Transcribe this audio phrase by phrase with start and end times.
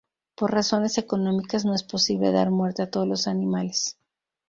[0.33, 3.99] Por razones económicas no es posible dar muerte a todos los animales.